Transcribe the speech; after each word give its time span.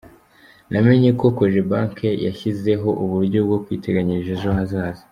Namenye 0.71 1.09
ko 1.19 1.25
Cogebanque 1.37 2.07
yashyizeho 2.25 2.89
uburyo 3.03 3.39
bwo 3.45 3.57
kwiteganyiriza 3.63 4.31
ejo 4.35 4.49
hazaza. 4.57 5.03